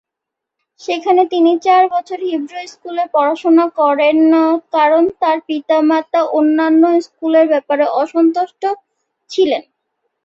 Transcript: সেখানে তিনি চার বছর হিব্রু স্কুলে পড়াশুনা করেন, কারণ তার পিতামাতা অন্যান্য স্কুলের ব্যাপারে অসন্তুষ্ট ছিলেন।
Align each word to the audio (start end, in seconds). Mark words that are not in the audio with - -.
সেখানে 0.79 1.21
তিনি 1.33 1.51
চার 1.65 1.83
বছর 1.93 2.19
হিব্রু 2.29 2.59
স্কুলে 2.67 3.05
পড়াশুনা 3.13 3.65
করেন, 3.79 4.17
কারণ 4.75 5.03
তার 5.21 5.37
পিতামাতা 5.47 6.21
অন্যান্য 6.37 6.83
স্কুলের 7.07 7.45
ব্যাপারে 7.53 7.85
অসন্তুষ্ট 8.01 8.61
ছিলেন। 9.29 9.63